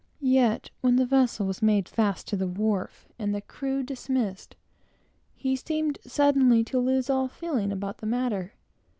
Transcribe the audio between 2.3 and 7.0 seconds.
the wharf and the crew dismissed, he seemed suddenly to